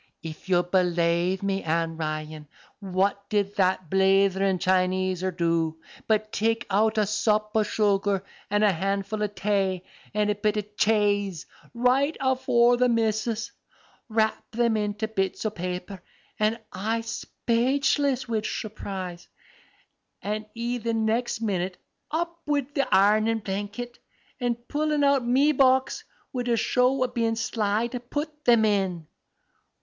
If 0.23 0.49
you'll 0.49 0.63
belave 0.63 1.43
me, 1.43 1.61
Ann 1.61 1.95
Ryan, 1.95 2.47
what 2.79 3.29
did 3.29 3.55
that 3.57 3.87
blatherin' 3.91 4.57
Chineser 4.57 5.29
do 5.29 5.79
but 6.07 6.31
take 6.31 6.65
out 6.71 6.97
a 6.97 7.05
sup 7.05 7.51
o' 7.55 7.61
sugar, 7.61 8.23
an' 8.49 8.63
a 8.63 8.71
handful 8.71 9.21
o' 9.21 9.27
tay, 9.27 9.83
an' 10.15 10.31
a 10.31 10.33
bit 10.33 10.57
o' 10.57 10.63
chaze, 10.75 11.45
right 11.75 12.17
afore 12.19 12.77
the 12.77 12.89
missus, 12.89 13.51
wrap 14.09 14.43
them 14.49 14.75
into 14.75 15.07
bits 15.07 15.45
o' 15.45 15.51
paper, 15.51 16.01
an' 16.39 16.57
I 16.73 17.01
spacheless 17.03 18.27
wid 18.27 18.45
shurprise, 18.45 19.27
an' 20.23 20.47
he 20.55 20.79
the 20.79 20.95
next 20.95 21.41
minute 21.41 21.77
up 22.09 22.41
wid 22.47 22.73
the 22.73 22.91
ironin' 22.91 23.41
blankit 23.41 23.99
and 24.39 24.67
pullin' 24.67 25.03
out 25.03 25.23
me 25.27 25.51
box 25.51 26.03
wid 26.33 26.47
a 26.47 26.57
show 26.57 27.03
o' 27.03 27.07
bein' 27.07 27.35
sly 27.35 27.85
to 27.85 27.99
put 27.99 28.45
them 28.45 28.65
in. 28.65 29.05